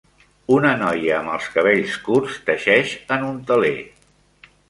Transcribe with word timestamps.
Una 0.53 0.69
noia 0.77 1.17
amb 1.17 1.33
els 1.33 1.49
cabells 1.57 1.99
curts 2.07 2.39
teixeix 2.49 2.97
en 3.17 3.27
un 3.27 3.37
teler. 3.51 3.77